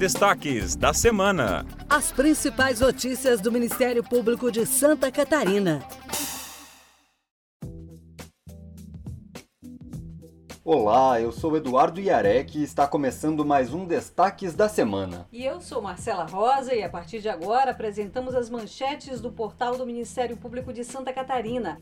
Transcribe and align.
Destaques 0.00 0.76
da 0.76 0.94
semana. 0.94 1.66
As 1.86 2.10
principais 2.10 2.80
notícias 2.80 3.38
do 3.38 3.52
Ministério 3.52 4.02
Público 4.02 4.50
de 4.50 4.64
Santa 4.64 5.12
Catarina. 5.12 5.86
Olá, 10.64 11.20
eu 11.20 11.30
sou 11.30 11.54
Eduardo 11.54 12.00
Iarec 12.00 12.58
e 12.58 12.62
está 12.62 12.88
começando 12.88 13.44
mais 13.44 13.74
um 13.74 13.84
Destaques 13.84 14.54
da 14.54 14.70
Semana. 14.70 15.28
E 15.30 15.44
eu 15.44 15.60
sou 15.60 15.82
Marcela 15.82 16.24
Rosa 16.24 16.74
e 16.74 16.82
a 16.82 16.88
partir 16.88 17.20
de 17.20 17.28
agora 17.28 17.72
apresentamos 17.72 18.34
as 18.34 18.48
manchetes 18.48 19.20
do 19.20 19.30
portal 19.30 19.76
do 19.76 19.84
Ministério 19.84 20.34
Público 20.34 20.72
de 20.72 20.82
Santa 20.82 21.12
Catarina. 21.12 21.78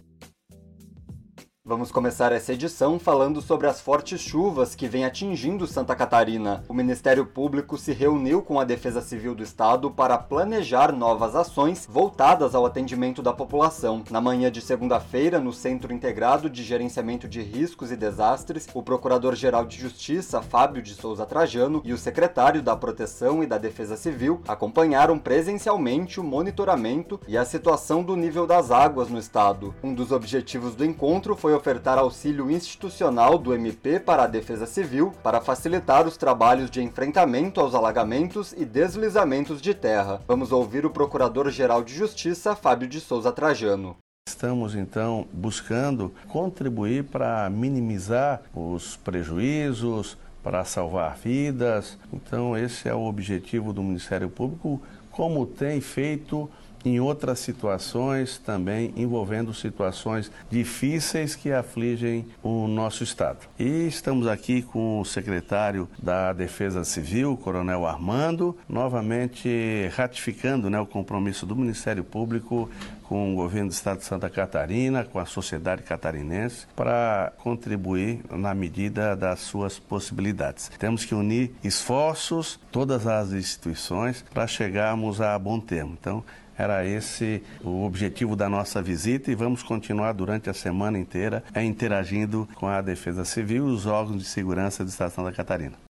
Vamos 1.69 1.93
começar 1.93 2.33
essa 2.33 2.55
edição 2.55 2.99
falando 2.99 3.43
sobre 3.43 3.67
as 3.67 3.79
fortes 3.79 4.23
chuvas 4.23 4.75
que 4.75 4.89
vêm 4.89 5.05
atingindo 5.05 5.67
Santa 5.67 5.95
Catarina. 5.95 6.65
O 6.67 6.73
Ministério 6.73 7.27
Público 7.27 7.77
se 7.77 7.93
reuniu 7.93 8.41
com 8.41 8.59
a 8.59 8.65
Defesa 8.65 9.03
Civil 9.03 9.35
do 9.35 9.43
Estado 9.43 9.91
para 9.91 10.17
planejar 10.17 10.91
novas 10.93 11.37
ações 11.37 11.87
voltadas 11.87 12.55
ao 12.55 12.65
atendimento 12.65 13.21
da 13.21 13.35
população. 13.35 14.03
Na 14.11 14.19
manhã 14.19 14.51
de 14.51 14.63
segunda-feira, 14.63 15.39
no 15.39 15.53
Centro 15.53 15.93
Integrado 15.93 16.49
de 16.49 16.65
Gerenciamento 16.65 17.29
de 17.29 17.43
Riscos 17.43 17.93
e 17.93 17.97
Desastres, 17.97 18.67
o 18.73 18.83
Procurador-Geral 18.83 19.67
de 19.67 19.79
Justiça, 19.79 20.41
Fábio 20.41 20.81
de 20.81 20.95
Souza 20.95 21.27
Trajano, 21.27 21.83
e 21.85 21.93
o 21.93 21.99
secretário 21.99 22.63
da 22.63 22.75
Proteção 22.75 23.43
e 23.43 23.47
da 23.47 23.59
Defesa 23.59 23.95
Civil 23.95 24.41
acompanharam 24.49 25.19
presencialmente 25.19 26.19
o 26.19 26.25
monitoramento 26.25 27.21
e 27.29 27.37
a 27.37 27.45
situação 27.45 28.03
do 28.03 28.17
nível 28.17 28.47
das 28.47 28.71
águas 28.71 29.11
no 29.11 29.19
estado. 29.19 29.75
Um 29.85 29.93
dos 29.93 30.13
objetivos 30.13 30.75
do 30.75 30.83
encontro 30.83 31.37
foi 31.37 31.58
ofertar 31.59 31.99
auxílio 31.99 32.51
institucional 32.51 33.37
do 33.37 33.53
MP 33.53 34.01
para 34.01 34.23
a 34.23 34.27
Defesa 34.27 34.65
Civil 34.65 35.13
para 35.23 35.41
facilitar 35.41 36.07
os 36.07 36.17
trabalhos 36.17 36.71
de 36.71 36.83
enfrentamento 36.83 37.61
aos 37.61 37.75
alagamentos 37.75 38.55
e 38.57 38.65
deslizamentos 38.65 39.61
de 39.61 39.75
terra. 39.75 40.23
Vamos 40.27 40.53
ouvir 40.53 40.87
o 40.87 40.91
Procurador-Geral 40.91 41.83
de 41.83 41.95
Justiça, 41.95 42.57
Fábio 42.57 42.89
de 42.89 43.01
Souza 43.01 43.33
Trajano. 43.33 43.97
Estamos 44.27 44.75
então 44.75 45.27
buscando 45.33 46.13
contribuir 46.29 47.05
para 47.05 47.51
minimizar 47.51 48.43
os 48.55 48.97
prejuízos, 48.97 50.17
para 50.43 50.65
salvar 50.65 51.17
vidas. 51.17 51.99
Então, 52.13 52.57
esse 52.57 52.89
é 52.89 52.95
o 52.95 53.05
objetivo 53.05 53.73
do 53.73 53.83
Ministério 53.83 54.31
Público, 54.31 54.81
como 55.11 55.47
tem 55.47 55.81
feito 55.81 56.49
em 56.89 57.01
outras 57.01 57.39
situações 57.39 58.39
também 58.39 58.93
envolvendo 58.97 59.53
situações 59.53 60.31
difíceis 60.51 61.35
que 61.35 61.53
afligem 61.53 62.27
o 62.43 62.67
nosso 62.67 63.05
Estado. 63.05 63.39
E 63.59 63.87
estamos 63.87 64.27
aqui 64.27 64.63
com 64.63 65.01
o 65.01 65.05
secretário 65.05 65.89
da 66.03 66.33
Defesa 66.33 66.85
Civil, 66.85 67.37
Coronel 67.37 67.87
Armando, 67.87 68.57
novamente 68.69 69.91
ratificando 69.95 70.71
né, 70.71 70.81
o 70.81 70.87
compromisso 70.87 71.45
do 71.45 71.55
Ministério 71.55 72.03
Público 72.03 72.71
com 73.09 73.33
o 73.33 73.37
governo 73.37 73.71
do 73.71 73.73
Estado 73.73 73.99
de 73.99 74.05
Santa 74.05 74.29
Catarina, 74.29 75.03
com 75.03 75.19
a 75.19 75.25
sociedade 75.25 75.83
catarinense, 75.83 76.67
para 76.77 77.33
contribuir 77.39 78.21
na 78.31 78.55
medida 78.55 79.17
das 79.17 79.41
suas 79.41 79.79
possibilidades. 79.79 80.71
Temos 80.79 81.07
que 81.07 81.15
unir 81.15 81.55
esforços, 81.65 82.61
todas 82.71 83.07
as 83.07 83.33
instituições, 83.33 84.23
para 84.33 84.47
chegarmos 84.47 85.23
a 85.23 85.39
bom 85.39 85.59
termo. 85.59 85.97
Então, 85.99 86.23
era 86.59 86.85
esse 86.85 87.43
o 87.63 87.85
objetivo 87.85 88.35
da 88.35 88.49
nossa 88.49 88.83
visita 88.83 89.31
e 89.31 89.35
vamos 89.35 89.63
continuar 89.63 90.13
durante 90.13 90.51
a 90.51 90.55
semana 90.55 90.99
inteira 90.99 91.43
interagindo 91.63 92.49
com 92.57 92.67
a 92.67 92.81
Defesa 92.81 93.25
Civil 93.25 93.69
e 93.69 93.73
os 93.73 93.87
órgãos 93.87 94.23
de 94.23 94.29
segurança 94.29 94.85
do 94.85 94.89
Estado 94.89 95.11
de 95.11 95.15
Santa 95.15 95.33
Catarina. 95.33 95.88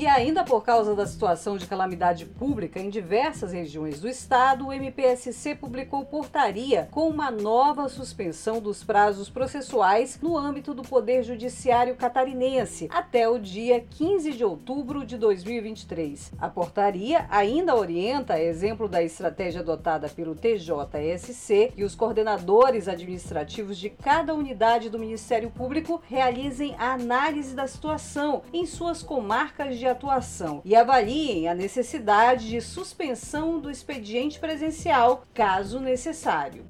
E 0.00 0.06
ainda 0.06 0.42
por 0.42 0.64
causa 0.64 0.94
da 0.94 1.06
situação 1.06 1.58
de 1.58 1.66
calamidade 1.66 2.24
pública 2.24 2.80
em 2.80 2.88
diversas 2.88 3.52
regiões 3.52 4.00
do 4.00 4.08
estado, 4.08 4.66
o 4.66 4.72
MPSC 4.72 5.54
publicou 5.54 6.06
portaria 6.06 6.88
com 6.90 7.06
uma 7.06 7.30
nova 7.30 7.86
suspensão 7.86 8.60
dos 8.60 8.82
prazos 8.82 9.28
processuais 9.28 10.18
no 10.22 10.38
âmbito 10.38 10.72
do 10.72 10.80
Poder 10.80 11.22
Judiciário 11.22 11.96
catarinense 11.96 12.88
até 12.90 13.28
o 13.28 13.38
dia 13.38 13.84
15 13.90 14.32
de 14.32 14.42
outubro 14.42 15.04
de 15.04 15.18
2023. 15.18 16.32
A 16.40 16.48
portaria 16.48 17.26
ainda 17.28 17.76
orienta, 17.76 18.40
exemplo 18.40 18.88
da 18.88 19.02
estratégia 19.02 19.60
adotada 19.60 20.08
pelo 20.08 20.34
TJSC, 20.34 21.74
que 21.76 21.84
os 21.84 21.94
coordenadores 21.94 22.88
administrativos 22.88 23.76
de 23.76 23.90
cada 23.90 24.32
unidade 24.32 24.88
do 24.88 24.98
Ministério 24.98 25.50
Público 25.50 26.00
realizem 26.08 26.74
a 26.78 26.94
análise 26.94 27.54
da 27.54 27.66
situação 27.66 28.40
em 28.50 28.64
suas 28.64 29.02
comarcas 29.02 29.78
de 29.78 29.89
atuação 29.90 30.62
e 30.64 30.74
avaliem 30.74 31.48
a 31.48 31.54
necessidade 31.54 32.48
de 32.48 32.60
suspensão 32.60 33.60
do 33.60 33.70
expediente 33.70 34.38
presencial, 34.38 35.24
caso 35.34 35.78
necessário. 35.80 36.64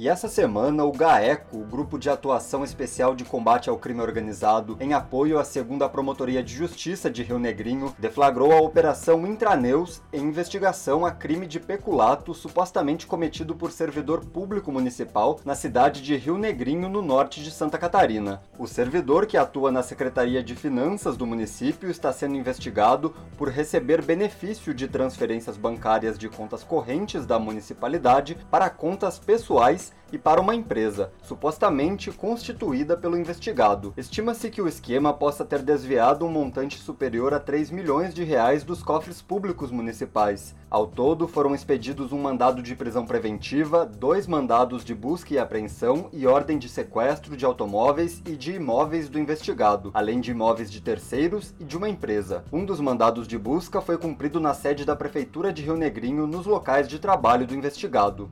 E 0.00 0.08
essa 0.08 0.28
semana, 0.28 0.82
o 0.82 0.92
GAECO, 0.92 1.58
o 1.58 1.66
Grupo 1.66 1.98
de 1.98 2.08
Atuação 2.08 2.64
Especial 2.64 3.14
de 3.14 3.22
Combate 3.22 3.68
ao 3.68 3.76
Crime 3.76 4.00
Organizado, 4.00 4.78
em 4.80 4.94
apoio 4.94 5.38
à 5.38 5.44
segunda 5.44 5.90
Promotoria 5.90 6.42
de 6.42 6.54
Justiça 6.54 7.10
de 7.10 7.22
Rio 7.22 7.38
Negrinho, 7.38 7.94
deflagrou 7.98 8.50
a 8.50 8.62
Operação 8.62 9.26
Intraneus 9.26 10.00
em 10.10 10.22
investigação 10.22 11.04
a 11.04 11.10
crime 11.10 11.46
de 11.46 11.60
peculato 11.60 12.32
supostamente 12.32 13.06
cometido 13.06 13.54
por 13.54 13.70
servidor 13.70 14.24
público 14.24 14.72
municipal 14.72 15.38
na 15.44 15.54
cidade 15.54 16.00
de 16.00 16.16
Rio 16.16 16.38
Negrinho, 16.38 16.88
no 16.88 17.02
norte 17.02 17.42
de 17.42 17.50
Santa 17.50 17.76
Catarina. 17.76 18.40
O 18.58 18.66
servidor, 18.66 19.26
que 19.26 19.36
atua 19.36 19.70
na 19.70 19.82
Secretaria 19.82 20.42
de 20.42 20.56
Finanças 20.56 21.14
do 21.14 21.26
município, 21.26 21.90
está 21.90 22.10
sendo 22.10 22.36
investigado 22.36 23.14
por 23.36 23.50
receber 23.50 24.00
benefício 24.00 24.72
de 24.72 24.88
transferências 24.88 25.58
bancárias 25.58 26.18
de 26.18 26.30
contas 26.30 26.64
correntes 26.64 27.26
da 27.26 27.38
municipalidade 27.38 28.38
para 28.50 28.70
contas 28.70 29.18
pessoais 29.18 29.89
e 30.12 30.18
para 30.18 30.40
uma 30.40 30.54
empresa, 30.54 31.12
supostamente 31.22 32.10
constituída 32.10 32.96
pelo 32.96 33.16
investigado. 33.16 33.94
Estima-se 33.96 34.50
que 34.50 34.60
o 34.60 34.68
esquema 34.68 35.12
possa 35.12 35.44
ter 35.44 35.62
desviado 35.62 36.24
um 36.24 36.30
montante 36.30 36.78
superior 36.78 37.32
a 37.32 37.40
3 37.40 37.70
milhões 37.70 38.14
de 38.14 38.24
reais 38.24 38.64
dos 38.64 38.82
cofres 38.82 39.22
públicos 39.22 39.70
municipais. 39.70 40.54
Ao 40.68 40.86
todo, 40.86 41.26
foram 41.26 41.54
expedidos 41.54 42.12
um 42.12 42.18
mandado 42.18 42.62
de 42.62 42.76
prisão 42.76 43.04
preventiva, 43.04 43.84
dois 43.84 44.26
mandados 44.26 44.84
de 44.84 44.94
busca 44.94 45.34
e 45.34 45.38
apreensão 45.38 46.08
e 46.12 46.26
ordem 46.26 46.58
de 46.58 46.68
sequestro 46.68 47.36
de 47.36 47.44
automóveis 47.44 48.22
e 48.26 48.36
de 48.36 48.52
imóveis 48.52 49.08
do 49.08 49.18
investigado, 49.18 49.90
além 49.92 50.20
de 50.20 50.30
imóveis 50.30 50.70
de 50.70 50.80
terceiros 50.80 51.54
e 51.58 51.64
de 51.64 51.76
uma 51.76 51.88
empresa. 51.88 52.44
Um 52.52 52.64
dos 52.64 52.80
mandados 52.80 53.26
de 53.26 53.38
busca 53.38 53.80
foi 53.80 53.98
cumprido 53.98 54.38
na 54.38 54.54
sede 54.54 54.84
da 54.84 54.94
Prefeitura 54.94 55.52
de 55.52 55.62
Rio 55.62 55.76
Negrinho, 55.76 56.26
nos 56.26 56.46
locais 56.46 56.88
de 56.88 56.98
trabalho 56.98 57.46
do 57.46 57.54
investigado. 57.54 58.30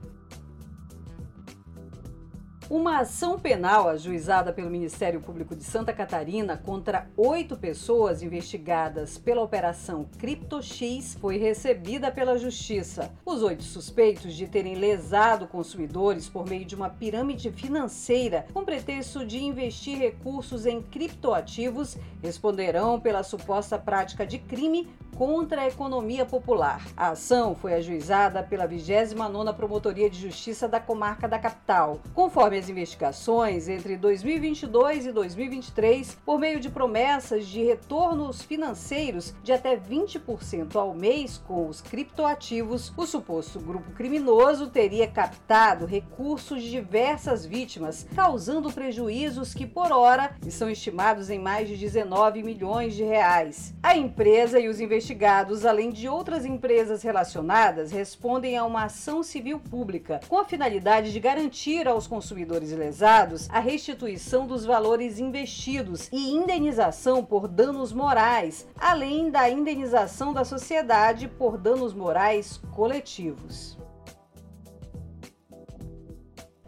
Uma 2.70 2.98
ação 2.98 3.40
penal 3.40 3.88
ajuizada 3.88 4.52
pelo 4.52 4.68
Ministério 4.68 5.22
Público 5.22 5.56
de 5.56 5.64
Santa 5.64 5.90
Catarina 5.90 6.54
contra 6.54 7.08
oito 7.16 7.56
pessoas 7.56 8.22
investigadas 8.22 9.16
pela 9.16 9.40
Operação 9.40 10.06
CryptoX 10.18 11.16
foi 11.18 11.38
recebida 11.38 12.10
pela 12.12 12.36
Justiça. 12.36 13.10
Os 13.24 13.42
oito 13.42 13.62
suspeitos 13.62 14.34
de 14.34 14.46
terem 14.46 14.74
lesado 14.74 15.46
consumidores 15.46 16.28
por 16.28 16.46
meio 16.46 16.66
de 16.66 16.74
uma 16.74 16.90
pirâmide 16.90 17.50
financeira 17.50 18.44
com 18.52 18.66
pretexto 18.66 19.24
de 19.24 19.42
investir 19.42 19.96
recursos 19.96 20.66
em 20.66 20.82
criptoativos 20.82 21.96
responderão 22.22 23.00
pela 23.00 23.22
suposta 23.22 23.78
prática 23.78 24.26
de 24.26 24.38
crime 24.38 24.86
contra 25.18 25.62
a 25.62 25.66
economia 25.66 26.24
popular. 26.24 26.86
A 26.96 27.08
ação 27.08 27.52
foi 27.56 27.74
ajuizada 27.74 28.40
pela 28.40 28.68
29ª 28.68 29.52
Promotoria 29.52 30.08
de 30.08 30.16
Justiça 30.16 30.68
da 30.68 30.78
Comarca 30.78 31.26
da 31.26 31.40
Capital. 31.40 31.98
Conforme 32.14 32.56
as 32.56 32.68
investigações, 32.68 33.68
entre 33.68 33.96
2022 33.96 35.06
e 35.06 35.12
2023, 35.12 36.16
por 36.24 36.38
meio 36.38 36.60
de 36.60 36.70
promessas 36.70 37.48
de 37.48 37.64
retornos 37.64 38.42
financeiros 38.42 39.34
de 39.42 39.52
até 39.52 39.76
20% 39.76 40.76
ao 40.76 40.94
mês 40.94 41.36
com 41.36 41.66
os 41.66 41.80
criptoativos, 41.80 42.92
o 42.96 43.04
suposto 43.04 43.58
grupo 43.58 43.90
criminoso 43.94 44.68
teria 44.68 45.08
captado 45.08 45.84
recursos 45.84 46.62
de 46.62 46.70
diversas 46.70 47.44
vítimas, 47.44 48.06
causando 48.14 48.70
prejuízos 48.70 49.52
que, 49.52 49.66
por 49.66 49.90
hora, 49.90 50.36
estão 50.46 50.70
estimados 50.70 51.28
em 51.28 51.40
mais 51.40 51.68
de 51.68 51.76
19 51.76 52.44
milhões 52.44 52.94
de 52.94 53.02
reais. 53.02 53.74
A 53.82 53.96
empresa 53.96 54.60
e 54.60 54.68
os 54.68 54.78
investigadores 54.78 55.07
investigados, 55.08 55.64
além 55.64 55.90
de 55.90 56.06
outras 56.06 56.44
empresas 56.44 57.02
relacionadas, 57.02 57.90
respondem 57.90 58.58
a 58.58 58.64
uma 58.66 58.84
ação 58.84 59.22
civil 59.22 59.58
pública 59.58 60.20
com 60.28 60.36
a 60.36 60.44
finalidade 60.44 61.12
de 61.12 61.18
garantir 61.18 61.88
aos 61.88 62.06
consumidores 62.06 62.72
lesados 62.72 63.48
a 63.48 63.58
restituição 63.58 64.46
dos 64.46 64.66
valores 64.66 65.18
investidos 65.18 66.10
e 66.12 66.30
indenização 66.30 67.24
por 67.24 67.48
danos 67.48 67.90
morais, 67.90 68.68
além 68.76 69.30
da 69.30 69.48
indenização 69.48 70.34
da 70.34 70.44
sociedade 70.44 71.26
por 71.26 71.56
danos 71.56 71.94
morais 71.94 72.60
coletivos. 72.74 73.78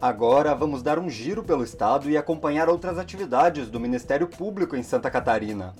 Agora 0.01 0.55
vamos 0.55 0.81
dar 0.81 0.97
um 0.97 1.11
giro 1.11 1.43
pelo 1.43 1.63
estado 1.63 2.09
e 2.09 2.17
acompanhar 2.17 2.69
outras 2.69 2.97
atividades 2.97 3.69
do 3.69 3.79
Ministério 3.79 4.27
Público 4.27 4.75
em 4.75 4.81
Santa 4.81 5.11
Catarina. 5.11 5.75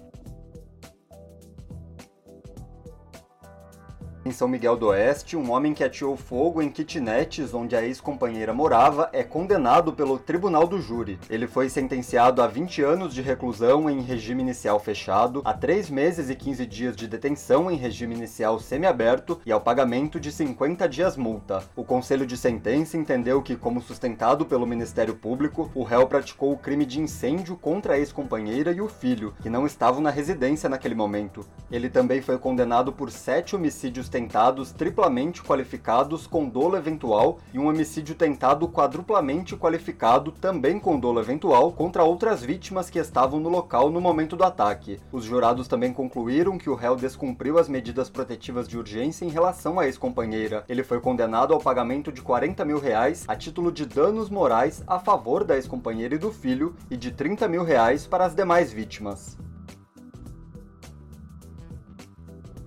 Em 4.31 4.33
São 4.33 4.48
Miguel 4.48 4.78
do 4.78 4.88
Oeste, 4.88 5.36
um 5.36 5.51
homem 5.51 5.74
que 5.74 5.83
ateou 5.83 6.16
fogo 6.16 6.62
em 6.62 6.69
kitnets 6.69 7.54
onde 7.54 7.75
a 7.75 7.86
ex-companheira 7.86 8.54
morava 8.54 9.10
é 9.12 9.24
condenado 9.24 9.92
pelo 9.92 10.18
Tribunal 10.18 10.66
do 10.66 10.80
Júri. 10.80 11.19
Ele 11.30 11.48
foi 11.48 11.68
sentenciado 11.68 12.42
a 12.42 12.48
20 12.48 12.81
anos 12.81 13.13
de 13.13 13.22
reclusão 13.22 13.89
em 13.89 14.00
regime 14.00 14.42
inicial 14.42 14.80
fechado, 14.80 15.42
a 15.44 15.51
3 15.51 15.89
meses 15.89 16.30
e 16.30 16.36
15 16.36 16.66
dias 16.66 16.95
de 16.95 17.10
detenção 17.10 17.69
em 17.69 17.75
regime 17.75 18.16
inicial 18.16 18.57
semiaberto 18.57 19.38
e 19.45 19.51
ao 19.51 19.60
pagamento 19.60 20.18
de 20.18 20.31
50 20.31 20.88
dias 20.88 21.18
multa. 21.18 21.66
O 21.75 21.83
Conselho 21.83 22.25
de 22.25 22.38
Sentença 22.38 22.95
entendeu 22.95 23.42
que, 23.42 23.57
como 23.57 23.81
sustentado 23.81 24.45
pelo 24.45 24.66
Ministério 24.66 25.13
Público, 25.13 25.69
o 25.75 25.83
réu 25.83 26.07
praticou 26.07 26.54
o 26.54 26.57
crime 26.57 26.86
de 26.86 27.01
incêndio 27.01 27.57
contra 27.57 27.95
a 27.95 28.00
ex-companheira 28.00 28.72
e 28.72 28.80
o 28.80 28.88
filho, 28.88 29.33
que 29.42 29.50
não 29.50 29.66
estavam 29.66 30.00
na 30.00 30.10
residência 30.10 30.69
naquele 30.69 30.95
momento. 30.95 31.45
Ele 31.69 31.89
também 31.89 32.22
foi 32.22 32.38
condenado 32.38 32.94
por 32.94 33.12
sete 33.12 33.57
homicídios 33.57 34.07
tentados 34.21 34.71
triplamente 34.71 35.41
qualificados 35.41 36.27
com 36.27 36.47
dolo 36.47 36.77
eventual 36.77 37.39
e 37.51 37.57
um 37.57 37.68
homicídio 37.68 38.13
tentado 38.13 38.68
quadruplamente 38.68 39.56
qualificado 39.56 40.31
também 40.31 40.79
com 40.79 41.00
dolo 41.00 41.19
eventual 41.19 41.71
contra 41.71 42.03
outras 42.03 42.44
vítimas 42.44 42.88
que 42.88 43.00
estavam 43.00 43.39
no 43.39 43.50
local 43.50 43.89
no 43.89 44.00
momento 44.00 44.35
do 44.35 44.44
ataque. 44.44 45.00
Os 45.12 45.23
jurados 45.23 45.68
também 45.68 45.91
concluíram 45.91 46.59
que 46.59 46.69
o 46.69 46.75
réu 46.75 46.95
descumpriu 46.95 47.57
as 47.57 47.68
medidas 47.68 48.12
protetivas 48.12 48.68
de 48.68 48.77
urgência 48.77 49.25
em 49.25 49.29
relação 49.29 49.79
à 49.79 49.88
ex-companheira. 49.88 50.63
Ele 50.69 50.83
foi 50.83 51.00
condenado 51.00 51.51
ao 51.51 51.59
pagamento 51.59 52.12
de 52.12 52.21
40 52.21 52.63
mil 52.63 52.79
reais 52.79 53.25
a 53.27 53.35
título 53.35 53.71
de 53.71 53.88
danos 53.88 54.29
morais 54.29 54.83
a 54.85 55.00
favor 55.00 55.44
da 55.44 55.56
ex-companheira 55.56 56.13
e 56.13 56.19
do 56.19 56.31
filho 56.31 56.75
e 56.91 56.95
de 56.95 57.12
30 57.12 57.47
mil 57.47 57.63
reais 57.63 58.06
para 58.06 58.25
as 58.25 58.35
demais 58.35 58.71
vítimas. 58.71 59.35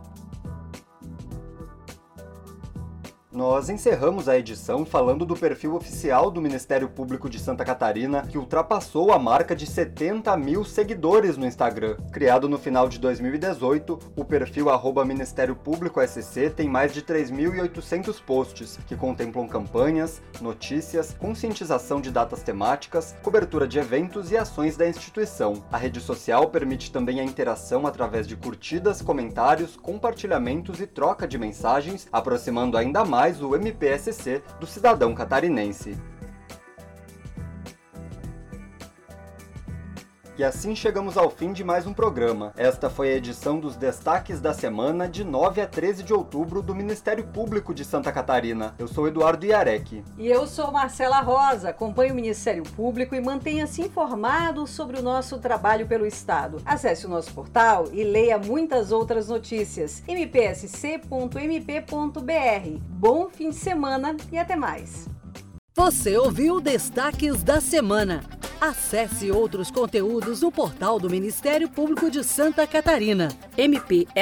Nós 3.35 3.67
encerramos 3.67 4.29
a 4.29 4.39
edição 4.39 4.85
falando 4.85 5.25
do 5.25 5.35
perfil 5.35 5.75
oficial 5.75 6.31
do 6.31 6.41
Ministério 6.41 6.87
Público 6.87 7.29
de 7.29 7.37
Santa 7.37 7.65
Catarina, 7.65 8.21
que 8.21 8.37
ultrapassou 8.37 9.11
a 9.11 9.19
marca 9.19 9.53
de 9.53 9.67
70 9.67 10.37
mil 10.37 10.63
seguidores 10.63 11.35
no 11.35 11.45
Instagram. 11.45 11.97
Criado 12.13 12.47
no 12.47 12.57
final 12.57 12.87
de 12.87 12.97
2018, 12.97 13.99
o 14.15 14.23
perfil 14.23 14.69
Ministério 15.03 15.53
Público 15.53 15.99
SC 15.99 16.49
tem 16.49 16.69
mais 16.69 16.93
de 16.93 17.01
3.800 17.01 18.21
posts, 18.25 18.79
que 18.87 18.95
contemplam 18.95 19.49
campanhas, 19.49 20.21
notícias, 20.39 21.13
conscientização 21.19 21.99
de 21.99 22.11
datas 22.11 22.41
temáticas, 22.41 23.17
cobertura 23.21 23.67
de 23.67 23.77
eventos 23.77 24.31
e 24.31 24.37
ações 24.37 24.77
da 24.77 24.87
instituição. 24.87 25.61
A 25.69 25.77
rede 25.77 25.99
social 25.99 26.47
permite 26.47 26.89
também 26.89 27.19
a 27.19 27.23
interação 27.25 27.85
através 27.85 28.29
de 28.29 28.37
curtidas, 28.37 29.01
comentários, 29.01 29.75
compartilhamentos 29.75 30.79
e 30.79 30.87
troca 30.87 31.27
de 31.27 31.37
mensagens, 31.37 32.07
aproximando 32.13 32.77
ainda 32.77 33.03
mais 33.03 33.24
mais 33.25 33.41
o 33.41 33.55
MPSC 33.55 34.43
do 34.59 34.67
cidadão 34.67 35.15
catarinense. 35.15 35.97
E 40.37 40.43
assim 40.43 40.75
chegamos 40.75 41.17
ao 41.17 41.29
fim 41.29 41.53
de 41.53 41.63
mais 41.63 41.87
um 41.87 41.93
programa. 41.93 42.51
Esta 42.57 42.89
foi 42.89 43.07
a 43.07 43.15
edição 43.15 43.57
dos 43.57 43.77
destaques 43.77 44.41
da 44.41 44.53
semana 44.53 45.07
de 45.07 45.23
9 45.23 45.61
a 45.61 45.67
13 45.67 46.03
de 46.03 46.13
outubro 46.13 46.61
do 46.61 46.75
Ministério 46.75 47.25
Público 47.25 47.73
de 47.73 47.85
Santa 47.85 48.11
Catarina. 48.11 48.75
Eu 48.77 48.85
sou 48.85 49.07
Eduardo 49.07 49.45
Iarec. 49.45 50.03
E 50.17 50.27
eu 50.27 50.45
sou 50.45 50.73
Marcela 50.73 51.21
Rosa. 51.21 51.69
Acompanhe 51.69 52.11
o 52.11 52.15
Ministério 52.15 52.63
Público 52.63 53.15
e 53.15 53.21
mantenha-se 53.21 53.81
informado 53.81 54.67
sobre 54.67 54.99
o 54.99 55.01
nosso 55.01 55.37
trabalho 55.37 55.87
pelo 55.87 56.05
Estado. 56.05 56.61
Acesse 56.65 57.05
o 57.05 57.09
nosso 57.09 57.33
portal 57.33 57.87
e 57.93 58.03
leia 58.03 58.37
muitas 58.37 58.91
outras 58.91 59.29
notícias. 59.29 60.03
mpsc.mp.br. 60.05 61.39
Bom 62.89 63.29
fim 63.29 63.51
de 63.51 63.55
semana 63.55 64.17
e 64.29 64.37
até 64.37 64.57
mais. 64.57 65.07
Você 65.77 66.17
ouviu 66.17 66.61
Destaques 66.61 67.43
da 67.43 67.59
Semana. 67.59 68.21
Acesse 68.59 69.31
outros 69.31 69.69
conteúdos 69.69 70.41
no 70.41 70.51
portal 70.51 70.99
do 70.99 71.09
Ministério 71.09 71.69
Público 71.69 72.09
de 72.09 72.23
Santa 72.23 72.65
Catarina, 72.65 73.29
mpsc.mp.br. 73.57 74.15